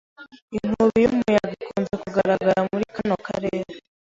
[0.57, 3.71] Inkubi y'umuyaga ikunze kugaragara muri kano karere.